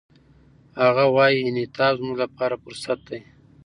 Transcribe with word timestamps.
هغه 0.83 1.03
وايي، 1.15 1.39
انعطاف 1.49 1.93
زموږ 1.99 2.15
لپاره 2.23 2.55
فرصت 2.63 2.99
دی. 3.09 3.19